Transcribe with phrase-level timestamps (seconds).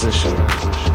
[0.00, 0.89] 姿势。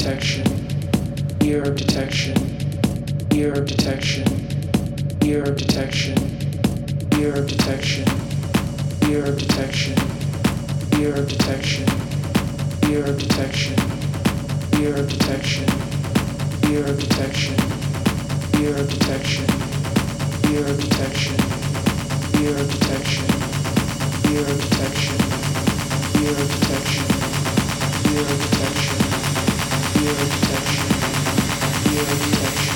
[0.00, 0.56] detection,
[1.42, 2.36] ear detection,
[3.34, 4.26] ear detection,
[5.22, 6.16] ear detection,
[7.14, 8.04] ear detection, ear detection,
[9.08, 9.96] ear detection,
[10.98, 11.86] ear detection,
[12.90, 13.76] ear detection,
[14.80, 15.66] ear detection,
[16.70, 17.56] ear detection,
[18.60, 19.46] ear detection,
[20.50, 21.36] ear detection,
[22.42, 23.26] ear detection,
[24.30, 25.16] ear detection,
[26.22, 27.19] ear detection
[28.28, 28.98] detection,
[29.92, 30.86] fear detection,
[31.84, 32.69] fear of detection.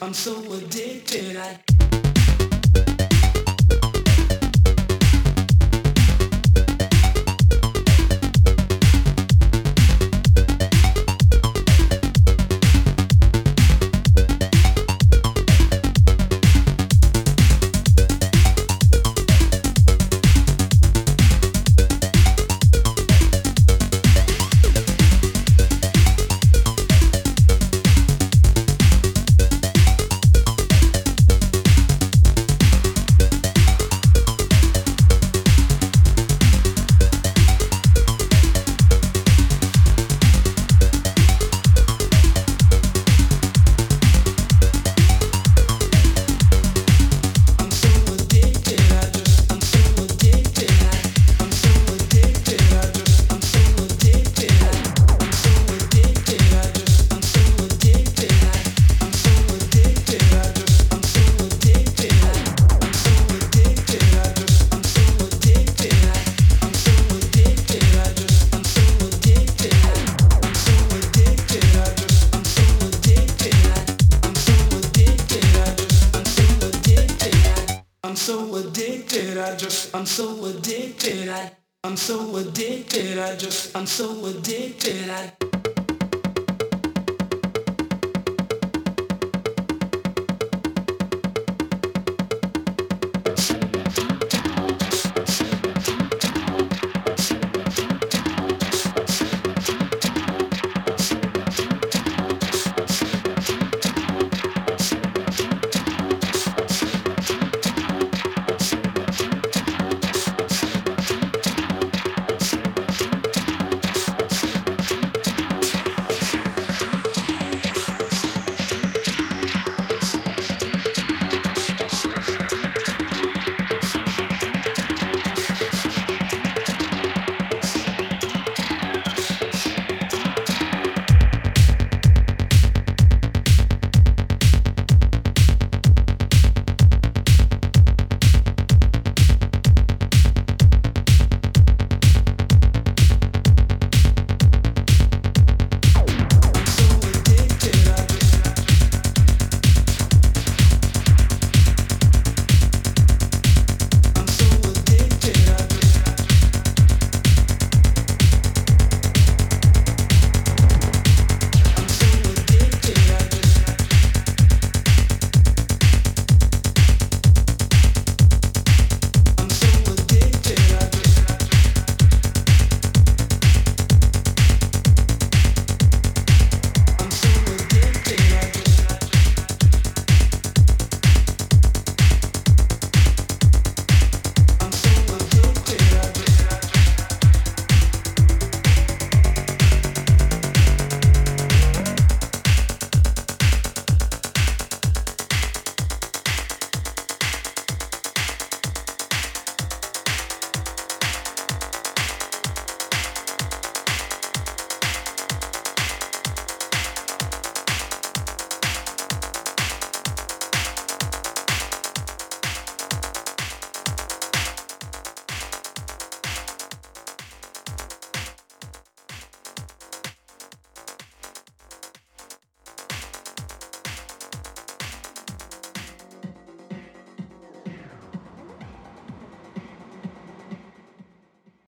[0.00, 1.36] I'm so addicted.
[1.36, 1.77] I